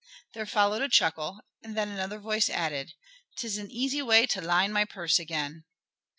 There 0.33 0.47
followed 0.47 0.81
a 0.81 0.89
chuckle, 0.89 1.41
and 1.61 1.77
then 1.77 1.89
another 1.89 2.17
voice 2.17 2.49
added: 2.49 2.93
"'Tis 3.37 3.59
an 3.59 3.69
easy 3.69 4.01
way 4.01 4.25
to 4.25 4.41
line 4.41 4.71
my 4.71 4.83
purse 4.83 5.19
again." 5.19 5.63